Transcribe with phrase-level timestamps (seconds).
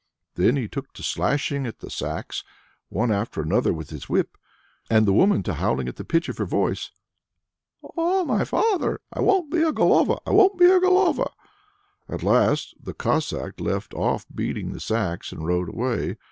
[0.33, 2.43] Then he took to slashing at the sacks
[2.89, 4.35] one after another with his whip,
[4.89, 6.89] and the woman to howling at the pitch of her voice:
[7.95, 8.99] "Oh, my father!
[9.13, 11.29] I won't be a Golova, I won't be a Golova."
[12.09, 16.17] At last the Cossack left off beating the sacks, and rode away.